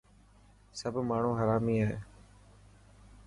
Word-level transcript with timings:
سب 0.79 0.93
ماڻهو 1.09 1.31
هرامي 1.39 1.77
هي. 1.87 1.97